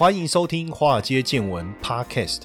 [0.00, 2.44] 欢迎收听《华尔街见闻》Podcast。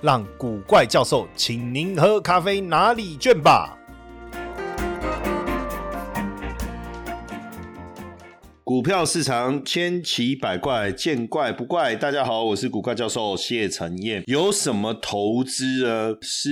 [0.00, 3.78] 让古怪教授请您喝咖啡拿礼券吧。
[8.68, 11.96] 股票市场千奇百怪，见怪不怪。
[11.96, 14.22] 大家好，我是股怪教授谢承彦。
[14.26, 16.14] 有什么投资呢？
[16.20, 16.50] 是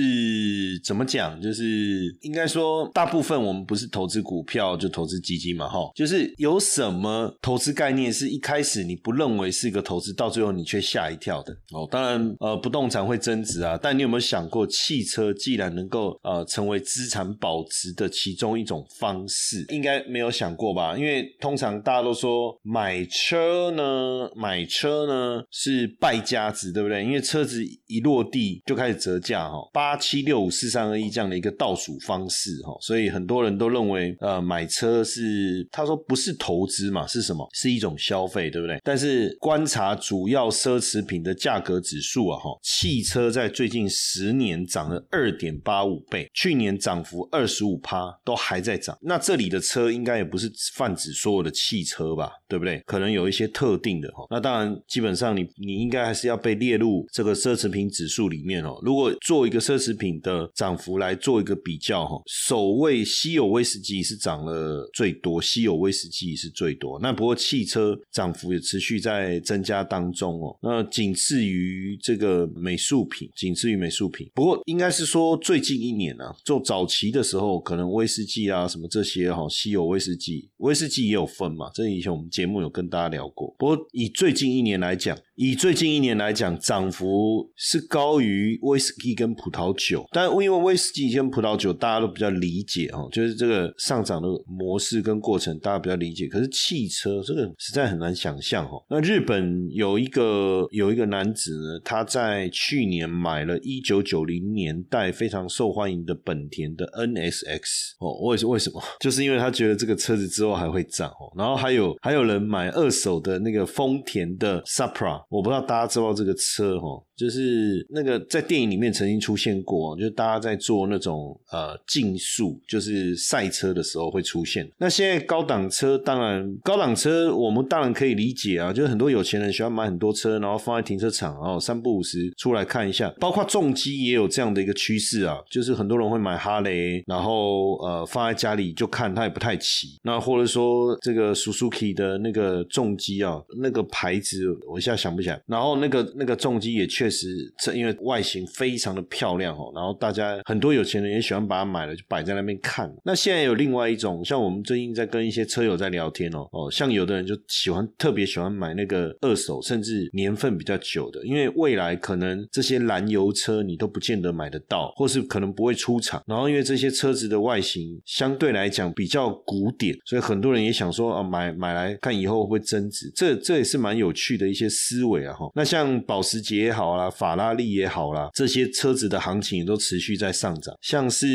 [0.83, 1.39] 怎么讲？
[1.39, 5.77] 就是应该说，大部分我们不是投资股票就投资基金嘛，哈。
[5.93, 11.87] 就是有什么投资概念是一开始你不认为是一个投资，到最后你却吓一跳的哦。
[11.91, 20.97] 当然，呃，不动产会增值啊，但你有没有想过，汽车既然能够呃成为资产保值的其中一种方式，应该没有想过吧？
[20.97, 22.06] 因为通常大家。
[22.07, 27.03] 都说买车呢，买车呢是败家子，对不对？
[27.03, 37.45] 因为车子一落地就开始折价哈，八七六五四三二一这样的一个倒数方式哈，所以很多人都认为呃买车是他说不是投资嘛，是什么？
[37.51, 38.79] 是一种消费，对不对？
[38.85, 48.97] 但是观察主要奢侈品的价格指数啊哈，汽车在最近十年涨了二点八五倍，去年涨幅二十五趴，都还在涨。
[49.01, 51.96] 那这里的车应该也不是泛指所有的汽车。
[51.97, 52.79] 车吧，对不对？
[52.85, 54.27] 可能有一些特定的哈。
[54.29, 58.79] 那当然，基本上你你应该还是要被列入这个奢侈品指数里面哦。
[58.83, 66.99] 如果做一个奢侈品的涨幅来做一个比较哈，首位稀有威士忌是涨了最多，稀有威士忌是最多。
[67.01, 70.55] 那不过汽车涨幅也持续在增加当中哦。
[70.61, 74.29] 那仅次于这个美术品，仅次于美术品。
[74.35, 81.86] 不过应该是说最近一年啊，做早期的时候，可能威士忌啊什么这些哈，稀有威士忌，威士忌也有分嘛，这。
[81.91, 85.17] 以前我们节目有跟大家聊过，不过以最近一年来讲。
[85.37, 96.25] 以最近一年来讲，涨幅是高于威士忌跟葡萄酒，但因为威士忌跟葡萄酒大家都比较理解哦，就是这个上涨的模式跟过程大家比较理解。
[96.25, 98.83] 可是汽车这个实在很难想象哦。
[98.89, 107.61] 那日本有一个有一个男子呢，他在去年买了一九九零年代非常受欢迎的本田的 NSX
[107.99, 108.81] 哦，为是为什么？
[108.99, 111.31] 就是因为他觉得这个车子之后还会涨哦。
[111.37, 115.26] 然后还有还有人买二手的那个丰田的 Supra。
[115.29, 117.06] 我不知道大家知道这个车哈。
[117.17, 124.69] 就是那个在电影里面曾经出现过，就是大家在做那种呃竞速，就是赛车的时候会出现。
[124.77, 133.11] 那现在高档车，当然高档车我们当然可以理解啊，就是很多有钱人喜欢买很多车，然后放在停车场，然后三不五时出来看一下。
[133.19, 139.99] 包括重机也有这样的一个趋势啊，就是很多人会买哈雷，然后呃放在家里就看，它也不太齐。
[140.03, 145.41] 那或者说这个 Suzuki 的那个重机啊，那个牌子我一下想不起来。
[145.47, 147.06] 然后那个那个重机也确。
[147.07, 152.93] 确实，这因为外形非常的漂亮哦，然后大家很多有钱人也喜欢把它买了，就摆在那边看。
[153.05, 166.21] 那现在有另外一种，像我们最近在跟一些车友在聊天哦，哦，像有的人就喜欢特别喜欢买那个二手，甚至年份比较久的，因为未来可能这些燃油车你都不见得买得到，或是可能不会出厂。
[166.27, 173.09] 然后因为这些车子的外形相对来讲比较古典，所以很多人也想说啊，买买来看以后会不会增值？
[173.15, 175.49] 这这也是蛮有趣的一些思维啊哈。
[175.55, 176.96] 那像保时捷也好。
[176.96, 180.75] 啊，法拉利也好啦，这些车子的行情也都持续在上涨。
[180.81, 181.27] 像是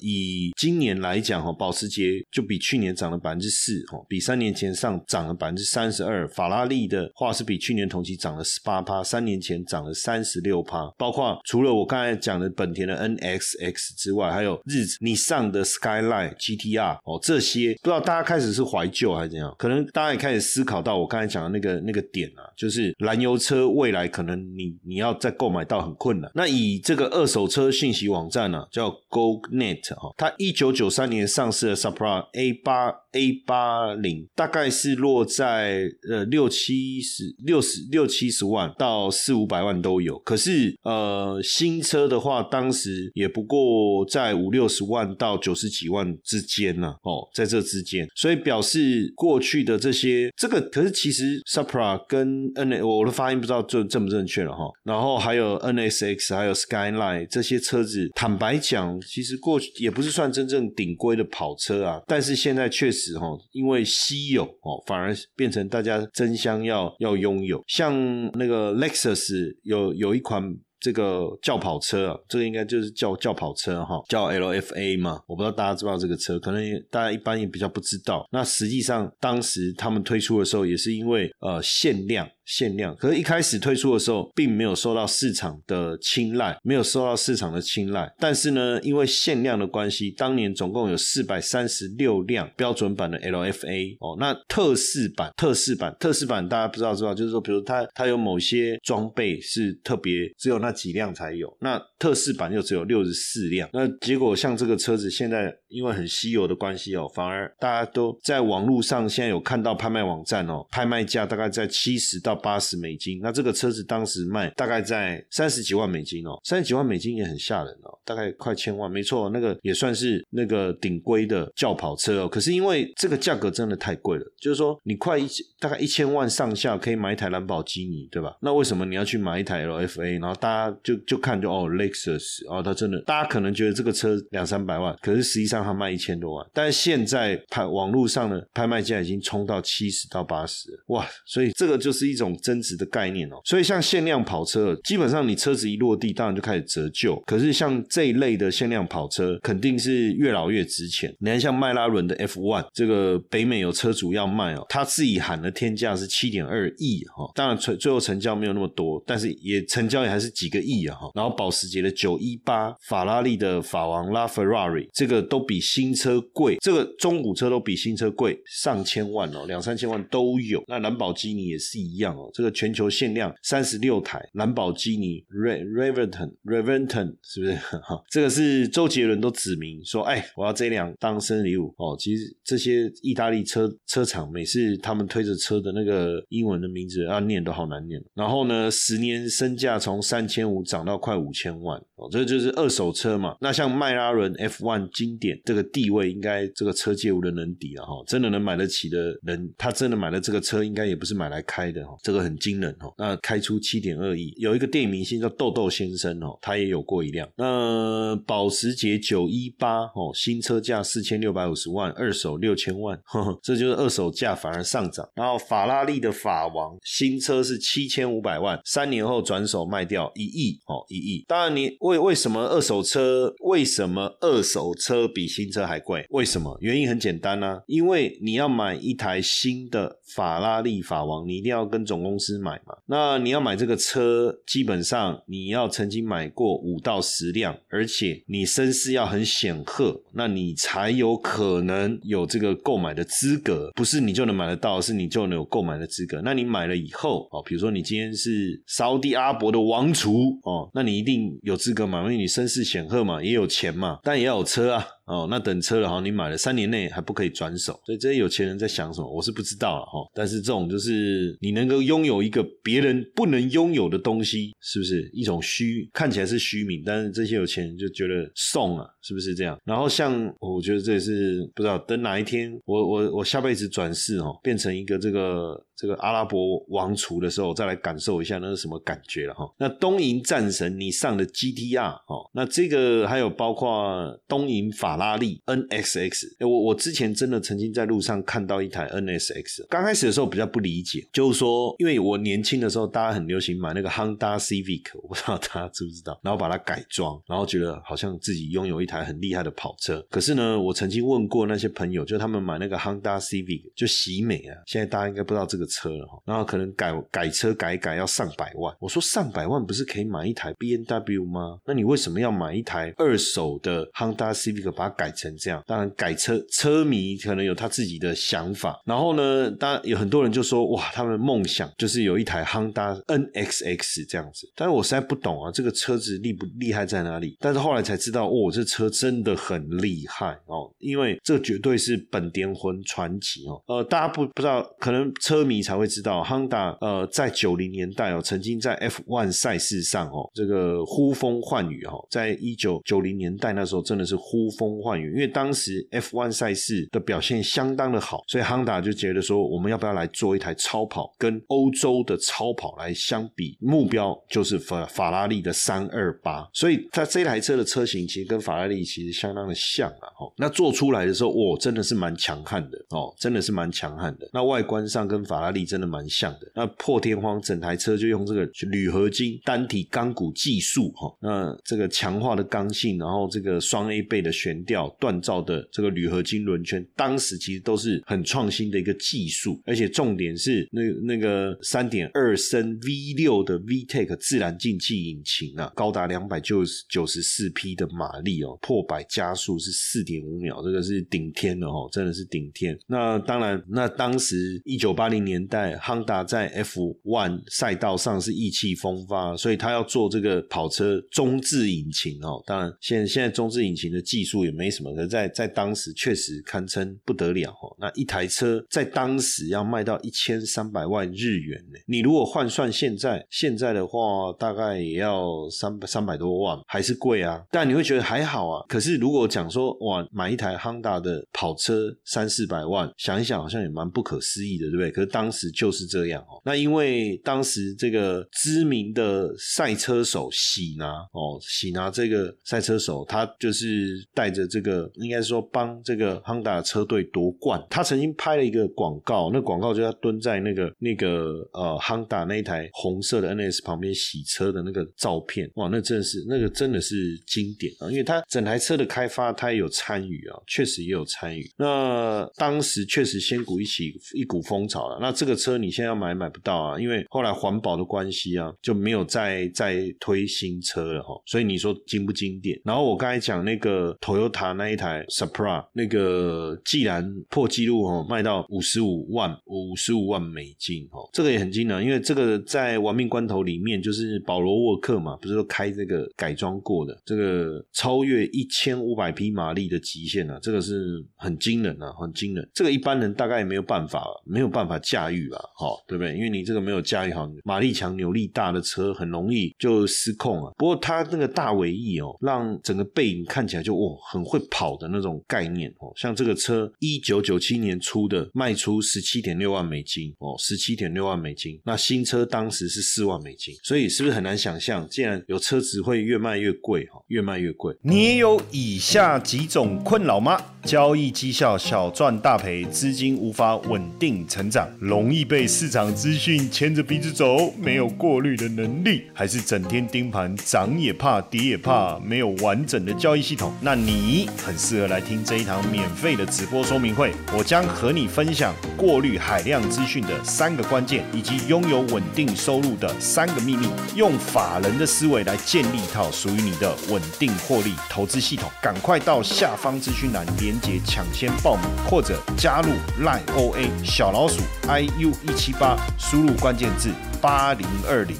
[0.00, 6.28] 以今年来讲哈，保时捷就比去年涨了百分之四，哈，比三年前上涨了百分之三十二。
[6.28, 10.90] 法拉利的话是比去年同期涨了十八趴，三年前涨了三十六趴。
[10.98, 19.54] 包括除了我刚才讲的本田的 NXX 之外，还有日子你上的 Skyline GTR 哦，这些不知道大家开始是怀旧还是怎样？
[19.56, 24.95] 可能大家也开始思考到我刚才讲的那个那个点啊，就是燃油车未来可能你你。
[24.96, 26.30] 你要再购买到很困难。
[26.34, 40.18] 那以这个二手车信息网站呢，叫 GoNet 哈，它一九九三年上市的 Supra A 八 A 八零，大概是落在呃六七十六十六七十万到四五百万都有。
[40.18, 46.94] 可是呃新车的话，当时也不过在五六十万到九十几万之间呢。
[47.02, 54.64] 哦，在这之间，所以表示过去的这些这个，可是其实 Supra 跟 N 我的发音不知道正正不正确了哈。
[54.82, 62.00] 然后还有 NSX，还有 Skyline 这些车子，坦白讲，其实过去也不是算真正顶规的跑车啊。
[62.06, 67.62] 但是现在确实实哈，因为稀有哦，反而变成大家争相要要拥有。
[67.66, 67.94] 像
[68.32, 70.54] 那个 Lexus 有有一款。
[70.78, 78.28] 这个轿跑车啊，这个应该就是轿轿跑车哈，叫 LFA 嘛，我不知道大家知不知道这个车，可能大家一般也比较不知道。
[78.30, 82.28] 那实际上当时他们推出的时候，也是因为呃限量。
[82.46, 88.08] 限量，可是一开始推出的时候，并没有受到市场的青睐，没有受到市场的青睐。
[88.20, 94.16] 但是呢，因为限量的关系，当年总共有四百三十六辆标准版的 LFA 哦。
[94.20, 103.68] 那特仕版、特仕版、特仕版，大家不知道知道，就是说，比如它它有某些装备是特别只有那几辆才有，那特仕版又只有六十四辆。
[103.72, 112.35] 那结果像这个车子现在因为很稀有的关系哦，反而大家都在网络上现在有看到拍卖网站哦，拍卖价大概在七十到。
[112.36, 122.28] 八十美金，那这个车子当时卖大概在三十几万美金哦，三十几万美金也很吓人哦，大概快千万，没错，那个也算是那个顶规的轿跑车哦。
[122.28, 125.26] 可是因为这个价格真的太贵了，就是说你快一
[125.58, 128.36] 大概一千万上下可以买一台兰博基尼，对吧？
[128.42, 130.20] 那为什么你要去买一台 LFA？
[130.20, 136.46] 然后大家就就看就哦，Lexus 哦，它真的，大家可能觉得这个车两三百万，可是实际上它卖一千多万。
[136.52, 141.06] 但是现在拍网络上的拍卖价已经冲到七十到八十，哇！
[141.24, 142.25] 所以这个就是一种。
[142.26, 147.20] 种增值的概念哦，所以像限量跑车，基本上你车子一落地，当然就开始折旧。
[147.26, 151.14] 可是像这一类的限量跑车，肯定是越老越值钱。
[151.20, 161.10] 你看像迈拉伦的 F One，这个北美有车主要卖哦，他自己喊的天价是七点二亿哈，当然最最后成交没有那么多，但是也成交也还是几个亿啊哈。
[161.14, 170.62] 然后保时捷的九一八，法拉利的法王拉 Ferrari，这个都比新车贵，这个中古车都比新车贵上千万哦，两三千万都有。
[170.66, 172.15] 那兰博基尼也是一样。
[172.32, 177.54] 这个全球限量三十六台兰博基尼 Reventon Reventon 是不是？
[177.82, 181.96] 哈，这个是周杰伦都指明说，哎，我要这辆当生日礼物哦。
[181.98, 188.02] 其实这些意大利车车厂每次他们推着车的那个英文的名字要念都好难念。
[188.14, 193.36] 然后呢，十年身价从三千五涨到快五千万哦，这就是二手车嘛。
[193.40, 198.02] 那像迈拉伦 F One 经典这个地位，应该这个车界无人能敌了哈。
[198.06, 201.96] 真的能买得起的人，他真的买了这个车，应该也不是买来开的哈。
[202.06, 207.28] 这个很惊人哦，那开出七点二亿，有一个电影明星叫豆豆先生哦，他也有过一辆。
[207.36, 215.04] 那保时捷九一八哦，新车价四千六百五十万，二手六千万呵呵， 这就是二手价反而上涨。
[215.16, 221.24] 然后法拉利的法王新车是七千五百万，三年后转手卖掉一亿哦，一亿。
[221.26, 226.06] 当然，你为为什么二手车为什么二手车比新车还贵？
[226.10, 226.56] 为什么？
[226.60, 232.76] 原因很简单啊，因为你要买一台新的法拉利法王，你一定要跟总总公司买嘛？
[232.86, 243.70] 那你要买这个车，基本上你要曾经买过五到十辆，而且你身世要很显赫，那你才有可能有这个购买的资格。
[243.74, 246.20] 不是你就能买得到，是你就能有购买的资格。
[246.22, 254.86] 那你买了以后，哦，比如说你今天是沙地阿伯的王储哦，那你一定有资格买，因为你身世显赫嘛，也有钱嘛，但也要有车啊。
[255.06, 260.00] 哦，那等车了哈，你买了三年内还不可以转手，所以这些有钱人在想什么，我是不知道了哈。
[260.14, 265.88] 但是这种就是你能够拥有一个别人不能拥有的东西，是不是一种虚？
[265.92, 269.56] 看起来是虚名，但是这些有钱人就觉得送啊，是不是这样？
[269.64, 275.62] 然后像我觉得这也是不知道，等哪一天我我我下辈子转世哦，变成一个这个。
[275.76, 279.46] 这个阿拉伯王储的时候，再来感受一下那是什么感觉了哈。
[279.58, 300.00] 那东瀛战神你上的 GTR 哦，那这个还有包括东瀛法拉利 NSX，我我之前真的曾经在路上看到一台 NSX，刚开始的时候比较不理解，就是说因为我年轻的时候大家很流行买那个 Honda Civic，我不知道大家知不知道，然后把它改装，然后觉得好像自己拥有一台很厉害的跑车。
[300.10, 305.65] 可是呢，我曾经问过那些朋友，就他们买那个 Honda Civic 就喜美啊，现在大家应该不知道这个。
[305.66, 308.74] 车了哈，然后可能改改车改改要上百万。
[308.78, 311.58] 我说上百万不是可以买一台 B N W 吗？
[311.66, 315.62] 那你为什么要买一台二手的 Honda Civic 把它改成这样？
[315.66, 318.80] 当然改车车迷可能有他自己的想法。
[318.84, 324.48] 然后呢，当然有很多人就说哇，他们的梦想就是有一台 Honda N X X 这样子。
[324.54, 327.36] 但是我实在不懂啊，这个车子厉不厉害在哪里？
[327.40, 333.60] 但是后来才知道，哦，这车真的很厉害哦，因为这绝对是本田魂传奇哦。
[333.66, 335.55] 呃，大家不不知道，可能车迷。
[335.56, 364.28] 迷才会知道，Honda 呃在九零年代哦，曾经在 F1 赛事上哦，这个呼风唤雨哦，在一九九零年代那时候真的是呼风唤雨，因为当时 F1 赛事的表现相当的好，所以 Honda 就觉得说，我们要不要来做一台超跑，跟欧洲的超跑来相比，目标就是法法拉利的三二八，所以它这台车的车型其实跟法拉利其实相当的像啊，哦，那做出来的时候，哇，真的是蛮强悍的哦，真的是蛮强悍的。
[364.32, 366.50] 那外观上跟法拉力真的蛮像的。
[366.54, 392.78] 那破天荒整台车就用这个铝合金单体钢骨技术哈，那这个强化的刚性，然后这个双 A 倍的悬吊锻造的这个铝合金轮圈，当时其实都是很创新的一个技术，而且重点是那那个三点二升 V 六的 VTEC 自然进气引擎啊，高达两百九十九十四匹的马力哦，破百加速是四点五秒，这个是顶天的哦，真的是顶天。
[392.86, 402.42] 那当然，那当时一九八零年年代，Honda 在 F1 赛道上是意气风发，所以他要做这个跑车中置引擎哦。
[402.46, 407.76] 当然，现现在中置引擎的技术也没什么，可是在在当时确实堪称不得了哦。
[407.78, 417.44] 那一台车在当时要卖到一千三百万日元呢，你如果换算现在现在的话，大概也要三百三百多万，还是贵啊。
[417.50, 418.64] 但你会觉得还好啊。
[418.68, 424.90] 可是如果讲说哇，买一台 Honda 的跑车三四百万，想一想好像也蛮不可思议的，对不对？
[424.90, 426.40] 可是当当时就是这样哦。
[426.44, 437.60] 那因为当时这个知名的赛车手喜拿哦，喜拿这个赛车手，他就是带着这个，应该说帮这个 Honda 车队夺冠。
[437.68, 447.90] 他曾经拍了一个广告，那广告就要蹲在那个那个呃 Honda 那一台红色的 NS 旁边洗车的那个照片，哇，那真的是那个真的是经典啊！
[447.90, 451.50] 因为他整台车的开发，他也有参与啊，确实也有参与。
[451.56, 454.98] 那当时确实先鼓一起一股风潮了。
[455.00, 461.14] 那这个车你现在要买买不到啊，因为后来环保的关系啊，就没有再再推新车了哈。
[461.24, 462.60] 所以你说经不经典？
[462.64, 482.46] 然后我刚才讲那个 Toyota 那一台 Supra，那个既然破纪录哦，卖到五十五万五十五万美金哦，这个也很惊人，因为这个在亡命关头里面就是保罗沃克嘛，不是说开这个改装过的，这个超越一千五百匹马力的极限啊，这个是很惊人啊，很惊人。
[482.52, 486.14] 这个一般人大概也没有办法，没有办法驾驾驭吧，好，对不对？
[486.14, 490.52] 因为你这个没有驾驭好，马力强、扭力大的车很容易就失控啊。
[490.56, 495.92] 不过它那个大尾翼哦，让整个背影看起来就哦很会跑的那种概念哦。
[495.96, 501.60] 像这个车一九九七年出的，卖出十七点六万美金哦，十七点六万美金。
[501.64, 507.76] 那新车当时是四万美金，所以是不是很难想象，既然有车子会越卖越贵哈，越卖越贵。
[507.82, 510.40] 你也有以下几种困扰吗？
[510.64, 523.52] 交易绩效小赚大赔，资金无法稳定成长，容易被市场资讯牵着鼻子走，没有过滤的能力，还是整天盯盘，涨也怕，跌也怕，没有完整的交易系统？
[523.60, 527.10] 那你很适合来听这一堂免费的直播说明会。
[527.36, 533.66] 我将和你分享过滤海量资讯的三个关键，以及拥有稳定收入的三个秘密，
[533.96, 538.48] 用法人的思维来建立一套属于你的稳定获利投资系统。
[538.62, 542.70] 赶快到下方资讯栏连接抢先报名，或者加入
[543.04, 544.42] 赖 OA 小老鼠
[544.80, 546.90] iu 一七八，输入关键字
[547.20, 548.16] 八零二零。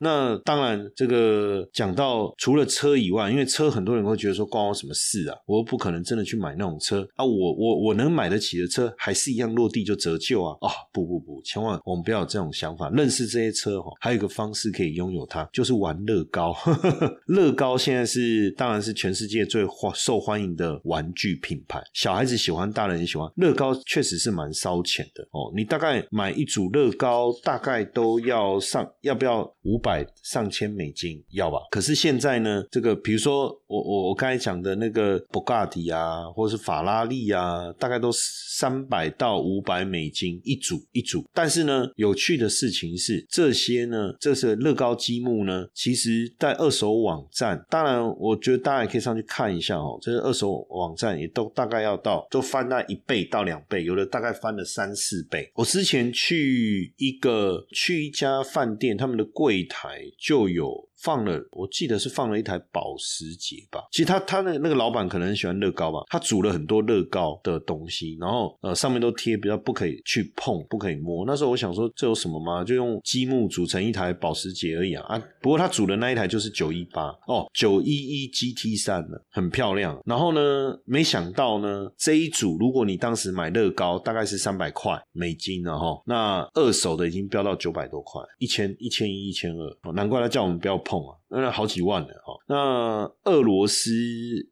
[0.00, 5.36] 那当然，这个讲到除了车以外，因为车很多人会觉得说关我什么事啊？
[5.46, 7.24] 我不可能真的去买那种车啊！
[7.24, 10.56] 我我我能买得起的车，还是一样落地就折旧啊！
[10.60, 12.88] 啊，不不不，千万我们不要有这种想法。
[12.90, 16.54] 认识这些车哈，还有一个方式可以拥有它，就是玩乐高。
[17.26, 23.28] 乐高现在是当然是全世界最欢受欢迎的玩具品牌，小孩子喜欢，大人也喜欢。
[23.34, 29.87] 乐高确实是蛮烧钱的哦，你大概买一组乐高，大概都要上要不要五百？
[29.88, 31.58] 百上千美金要吧？
[31.70, 41.24] 可是现在呢，这个比如说我我我刚才讲的那个布加迪啊，或者是法拉利啊，大概都三百到五百美金一组一组。
[41.32, 49.98] 但是呢，有趣的事情是，这些呢，这是乐高积木呢，其实在二手网站，当然我觉得大家也可以上去看一下哦。
[50.02, 55.50] 这些二手网站也都大概要到，都翻到一倍到两倍，有的大概翻了三四倍。
[55.54, 60.02] 我之前去一个去一家饭店，他们的柜台。
[60.18, 63.80] 就有放了，我记得是放了一台保时捷吧。
[63.90, 71.24] 其实他他那那个老板可能很喜欢乐高吧，他煮了很多乐高的东西，然后呃上面都贴比较不可以去碰，不可以摸。
[71.26, 72.64] 那时候我想说这有什么吗？
[72.64, 75.22] 就用积木组成一台保时捷而已啊啊！
[75.40, 79.98] 不过他组的那一台就是九一八哦，九一一 GT 三的，很漂亮。
[80.04, 91.12] 然后呢，没想到呢这一组如果你当时买乐高大概是三百块美金了哈，那二手的已经飙到九百多块，一千一千一一千二，难怪他叫我们不要碰啊。
[91.30, 92.34] 那好几万了哈。
[92.48, 93.90] 那俄罗斯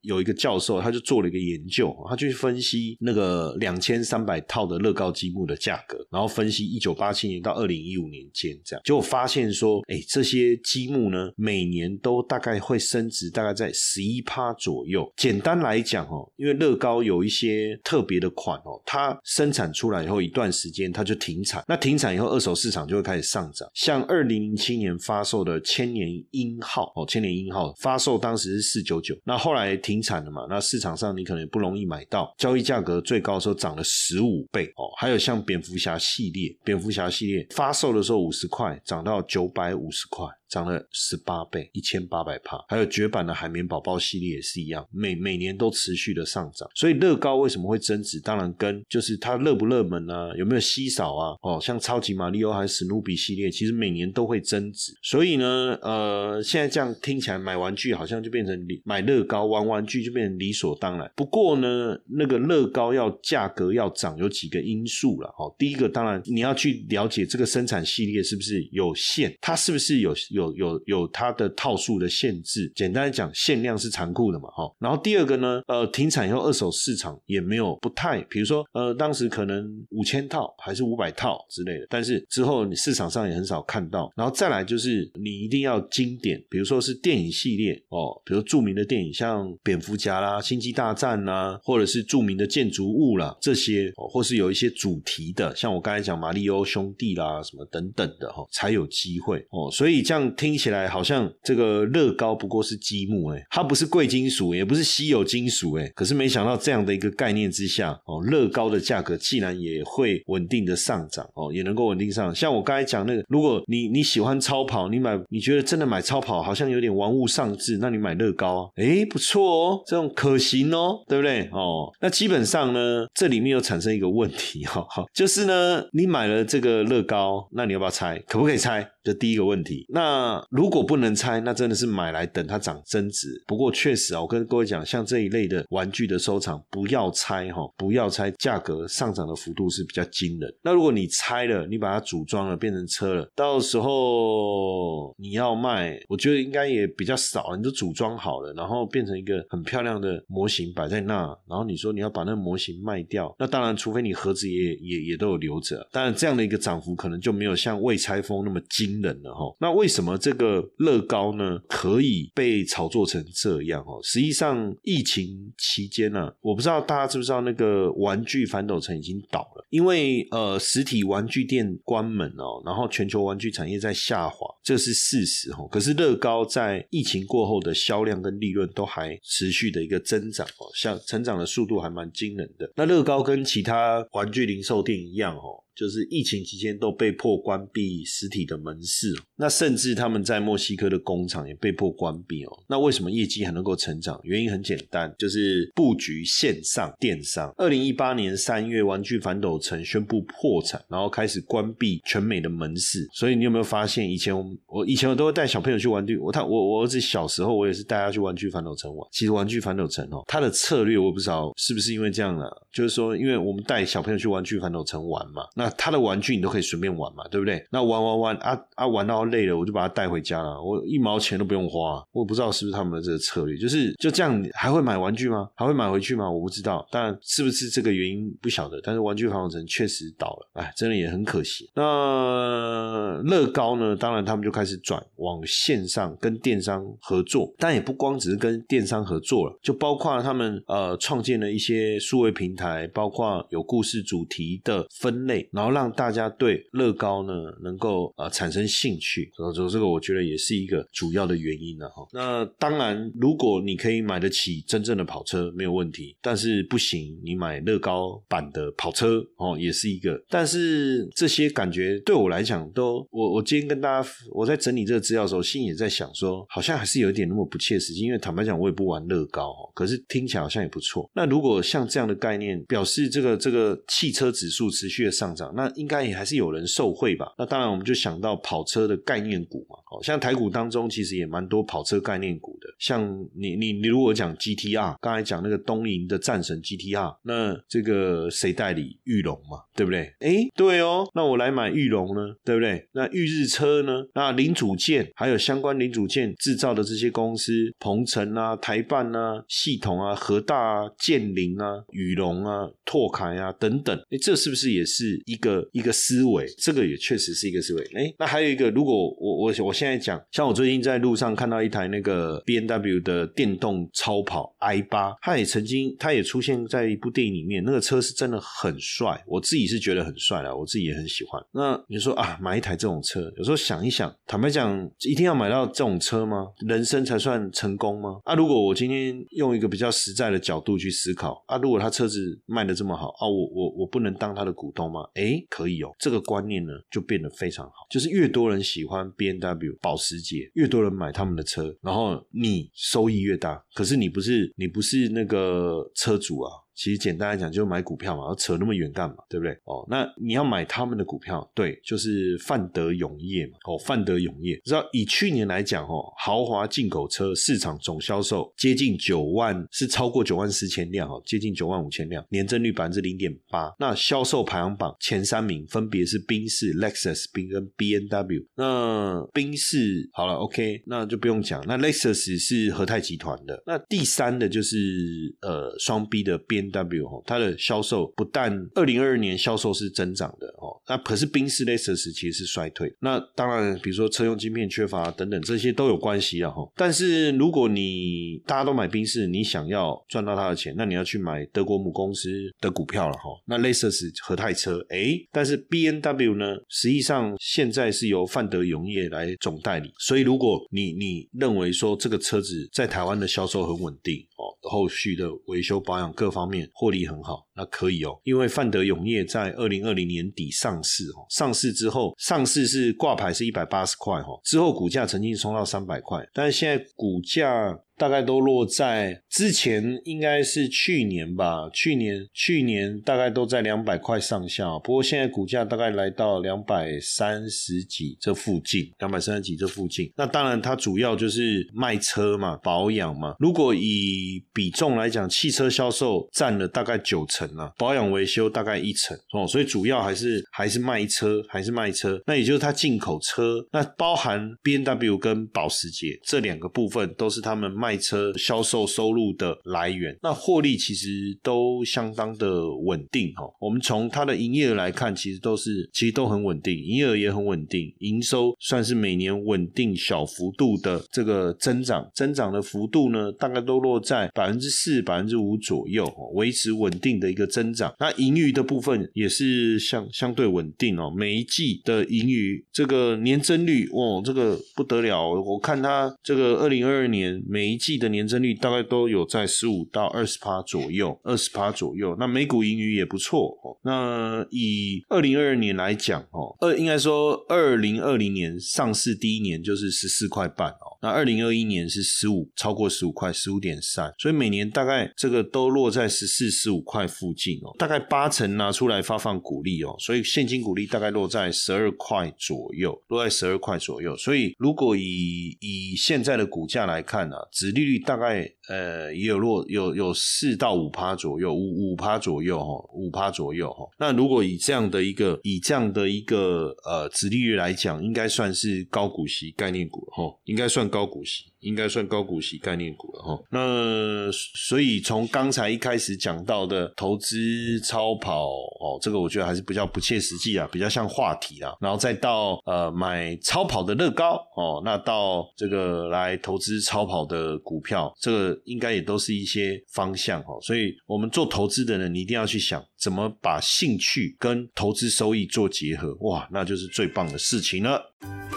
[0.03, 15.11] 有一个教授，他就做了一个研究，他去分析那个两千三百套的乐高积木的价格，然后分析一九八七年到二零一五年间这样，结果发现说，哎，这些积木呢，每年都大概会升值，大概在十一趴左右。
[15.17, 23.67] 简单来讲哦，因为乐高有一些特别的款哦，它生产出来以后一段时间它就停产，那停产以后二手市场就会开始上涨。
[23.73, 26.61] 像二零零七年发售的千年鹰。
[26.67, 30.47] 号哦，千年鹰号发售当时是四九九，那后来停产了嘛？
[30.51, 34.91] 那市场上你可能不容易买到，交易价格最高的时候涨了十五倍哦。
[34.99, 40.27] 还有像蝙蝠侠系列，蝙蝠侠系列发售的时候五十块，涨到九百五十块。
[40.49, 42.65] 涨了十八倍，一千八百帕。
[42.69, 46.69] 还有绝版的海绵宝宝系列也是一样，每每年都持续的上涨。
[46.75, 48.21] 所以乐高为什么会增值？
[48.21, 51.37] 当然跟就是它热不热门啊，有没有稀少啊？
[51.43, 54.93] 哦，像超级马里奥还是史努比系列，其实每年都会增值。
[55.03, 61.11] 所以呢，呃，现在这样听起来买玩具好像就变成买乐高玩玩具就变成理所当然。
[61.15, 65.29] 不过呢，那个乐高要价格要涨，有几个因素了。
[65.39, 70.15] 哦，第一个当然你要去了解这个生产系列是不是有限，它是不是有。
[70.37, 74.71] 有有有它的套数的限制，简单讲，限量是残酷的嘛，哈。
[74.79, 84.13] 然后第二个呢，呃，停产以后二手市场也没有不太，比如说，呃，当时可能五千套还是五百套之类的，但是之后你市场上也很少看到。
[84.15, 99.71] 然后再来就是你一定要经典，比如说是电影系列哦，比如著名的电影像蝙蝠侠啦、星际大战啦，或者是著名的建筑物啦，这些，或是有一些主题的，像我刚才讲马里欧兄弟啦什么等等的哈，才有机会哦。
[99.71, 100.26] 所以这样。
[100.35, 105.87] 听起来好像这个乐高不过是积木哎，它不是贵金属，也不是稀有金属哎。
[105.95, 112.35] 可是没想到这样的一个概念之下哦，乐高的价格竟然也会稳定的上涨哦，也能够稳定上。
[112.35, 121.93] 像我刚才讲那个，如果你你喜欢超跑，你买你觉得真的买超跑好像有点玩物丧志，那你买乐高哎不错哦，这种可行哦，对不对哦？
[122.01, 128.19] 那基本上呢，这里面又产生一个问题哈，就是呢，你买了这个乐高，那你要不要拆？
[128.27, 128.89] 可不可以拆？
[129.07, 129.87] 这第一个问题。
[129.89, 133.29] 那如果不能拆，那真的是买来等它涨增值。
[133.47, 140.53] 不过确实啊，我跟各位讲，像这一类的玩具的收藏，不要拆哈，不要拆，价格上涨的幅度是比较惊人。
[140.65, 147.55] 那如果你拆了，你把它组装了变成车了，到时候你要卖，我觉得应该也比较少。
[147.57, 155.87] 你都组装好了，然后变成一个很漂亮的模型摆在那，然后你说你要把那个模型卖掉，那当然，除非你盒子也也也都有留着。
[155.93, 158.96] 当然，这样的一个涨幅可能就没有像未拆封那么惊。
[159.01, 164.01] 冷了哈，那为什么这个乐高呢可以被炒作成这样哦？
[164.03, 175.67] 实际上疫情期间呢，我不知道大家知不知道那个玩具反斗城已经倒了，因为呃实体玩具店关门哦，然后全球玩具产业在下滑，这是事实哈。
[175.71, 182.71] 可是乐高在疫情过后的销量跟利润都还持续的一个增长哦，像成长的速度还蛮惊人的。
[182.77, 185.63] 那乐高跟其他玩具零售店一样哦。
[185.77, 192.65] 就是疫情期间都被迫关闭实体的门市，那甚至他们在墨西哥的工厂也被迫关闭哦。
[192.67, 194.19] 那为什么业绩还能够成长？
[194.25, 197.53] 原因很简单，就是布局线上电商。
[197.59, 203.07] 二零一八年三月，玩具反斗城宣布破产，然后开始关闭全美的门市。
[203.13, 209.07] 所以你有没有发现，以前我我以前我都会带小朋友去玩具，我他我我儿子小时候我也是带他去玩具反斗城玩。
[209.13, 217.65] 其实玩具反斗城哦，它的策略我不知道是不是因为这样了，就是说，因为我们带小朋友去玩具反斗城玩嘛，那他的玩具你都可以随便玩嘛，对不对？
[217.71, 222.03] 那玩玩玩啊啊，玩到累了，我就把它带回家了，我一毛钱都不用花。
[222.13, 225.49] 我不知道是不是他们的这个策略，就是就这样，还会买玩具吗？
[225.55, 226.31] 还会买回去吗？
[226.31, 228.81] 我不知道，但是不是这个原因不晓得。
[228.83, 231.71] 但是玩具反斗城确实倒了，哎，真的也很可惜。
[231.75, 233.97] 那乐高呢？
[233.97, 245.49] 当然他们就开始转往线上跟电商合作，但也不光只是跟电商合作了，就包括他们呃创建了一些数位平台，包括有故事主题的分类。
[245.57, 249.31] 然后让大家对乐高呢能够啊产生兴趣。
[249.35, 252.07] 所以这个我觉得也是一个主要的原因了哈。
[252.13, 256.15] 那当然，如果你可以买得起真正的跑车，没有问题。
[256.21, 260.23] 但是不行，你买乐高版的跑车哦，也是一个。
[260.29, 268.01] 但是这些感觉对我来讲，都我我今天跟大家我在整理这个资料的时候，心也在想说，好像还是有一点那么不切实际。
[268.01, 271.11] 因为坦白讲，我也不玩乐高哦，可是听起来好像也不错。
[271.15, 277.33] 那如果像这样的概念，表示这个这个汽车指数持续的上涨，那应该也还是有人受惠吧？
[277.39, 279.77] 那当然，我们就想到跑车的概念股嘛。
[279.91, 282.69] 哦，像台股当中其实也蛮多跑车概念股的。
[282.79, 288.99] 像你你你如果讲 GTR，刚才讲那个东瀛的战神 GTR，那这个谁代理？
[289.05, 290.13] 玉龙嘛，对不对？
[290.21, 292.89] 哎，对哦，那我来买玉龙呢，对不对？
[292.93, 294.05] 那玉日车呢？
[294.15, 306.47] 那零组件还有相关零组件制造的这些公司，鹏程啊、台办啊、系统啊、和大啊、建林啊、宇龙啊、拓凯啊等等，哎，这是不是也是一一个一个思维？
[306.57, 307.83] 这个也确实是一个思维。
[307.95, 321.43] 哎，那还有一个，如果我我我现在讲，像我最近在路上看到一台那个 B N W 的电动超跑 i 八，它也曾经，它也出现在一部电影里面，那个车是真的很帅，我自己是觉得很帅了，我自己也很喜欢。
[321.53, 326.49] 那你说啊，买一台这种车，有时候想一想，坦白讲，一定要买到这种车吗？
[326.67, 328.21] 人生才算成功吗？
[328.25, 335.01] 啊，如果我今天用一个比较实在的角度去思考，啊，如果他车子卖的这么好，啊，我我我不能当他的股东吗？
[335.15, 343.63] 哎，可以哦，这个观念呢就变得非常好，就是越多人喜欢 B N W 保时捷，越多人买他们的车，然后你收益越大。
[343.75, 346.66] 可是你不是你不是那个车主啊。
[346.77, 349.17] 其实简单来讲，就是买股票嘛，要扯那么远干嘛？
[349.29, 349.53] 对不对？
[349.65, 353.57] 哦，那你要买他们的股票，对，就是范德永业嘛。
[353.67, 363.75] 哦，范德永业，知道以去年来讲，哦，豪华进口车市场总销售接近九万，是超过九万四千辆，哦，接近九万五千辆，年增率百分之零点八。
[363.79, 368.45] 那销售排行榜前三名分别是宾士、Lexus、宾跟 B N W。
[368.55, 371.65] 那宾士好了，OK，那就不用讲。
[371.67, 373.63] 那 Lexus 是和泰集团的。
[373.67, 376.87] 那第三的就是呃双 B 的边 B。
[376.87, 382.95] W 哈，它的销售不但二零二二年销售是增长的哦，那可是宾士类车时其实是衰退。
[383.01, 386.71] 那当然，比如说车用晶片缺乏等等，这些都有关系啊哈。
[386.77, 392.29] 但是如果你大家都买宾士，你想要赚到它的钱，那你要去买德国母公司
[392.61, 393.31] 的股票了哈。
[393.47, 406.56] 那类似是和泰车，哎，但是 B N W 呢，实际上现在是由范德永业来总代理，所以如果你你认为说这个车子在台湾的销售很稳定哦，后续的维修保养各方面。
[406.73, 417.79] 获利很好，那可以哦，因为范德永业在二零二零年底上市哦，上市之后，上市是挂牌是一百八十块哈，之后股价曾经冲到三百块，但是现在股价。
[417.99, 421.67] 大概都落在之前，应该是去年吧。
[421.73, 430.13] 去年去年大概都在两百块上下，不过现在股价大概来到两百三十几这附近，两百三十几这附近。
[430.15, 433.35] 那当然，它主要就是卖车嘛，保养嘛。
[433.39, 439.47] 如果以比重来讲，汽车销售占了大概九成啊，保养维修大概一成哦。
[439.47, 442.19] 所以主要还是还是卖车，还是卖车。
[442.27, 447.97] 那也就是它进口车，那包含 B N W 跟保时捷这两个部分，都是他们卖。
[448.07, 453.43] 车销售收入的来源，那获利其实都相当的稳定哈。
[453.59, 467.95] 我们从它的营业额来看，其实都是其实都很稳定，营业额也很稳定，营收算是每年稳定小幅度的这个增长，增长的幅度呢，大概都落在百分之四、百分之五左右，维持稳定的一个增长。
[467.99, 482.17] 那盈余的部分也是相相对稳定哦，每一季的盈余这个年增率哦，这个不得了，我看它这个二零二二年每一季的年增率大概都有在十五到二十趴左右，二十趴左右。
[482.19, 483.77] 那每股盈余也不错哦。
[483.83, 490.96] 那以二零二二年来讲哦，二应该说二零二零年上市第一年就是十四块半哦。
[491.07, 494.13] 那二零二一年是十五，超过十五块，十五点三。
[494.19, 497.73] 所以每年大概这个都落在十四、十五块附近哦。
[497.79, 504.17] 大概八成拿出来发放股利哦，所以现金股利大概落在十二块左右，落在十二块左右。
[504.17, 513.87] 所以如果以以现在的股价来看呢，只利率大概呃也有落有有四到五趴左右，五五趴左右哈，五趴左右哈。
[514.01, 521.53] 那如果以这样的一个以这样的一个呃殖利率来讲，应该算是高股息概念股哈，应该算高股息。
[521.61, 523.43] 应该算高股息概念股了哈。
[523.51, 531.75] 那所以从刚才一开始讲到的投资超跑哦，这个我觉得还是比较不切实际啊，比较像话题啦。
[531.81, 540.59] 然后再到呃买超跑的乐高哦，那到这个来投资超跑的股票，这个应该也都是一些方向哦。
[540.63, 548.01] 所以我们做投资的人，你一定要去想怎么把兴趣跟投资收益做结合，哇，那就是最棒的事情了。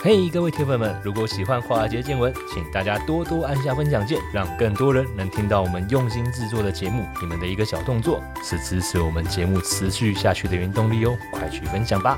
[0.01, 7.05] 嘿，各位铁粉们，如果喜欢华尔街见闻，请大家多多按下分享键，让更多人能听到我们用心制作的节目。
[7.21, 12.17] 你们的一个小动作，是支持我们节目持续下去的原动力哦，快去分享吧！